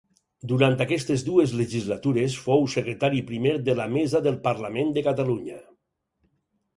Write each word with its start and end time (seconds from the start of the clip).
Durant 0.51 0.79
aquestes 0.83 1.23
dues 1.25 1.51
legislatures 1.57 2.37
fou 2.45 2.65
secretari 2.75 3.21
primer 3.27 3.53
de 3.67 3.75
la 3.81 3.85
Mesa 3.99 4.23
del 4.29 4.39
Parlament 4.47 4.95
de 4.97 5.05
Catalunya. 5.09 5.59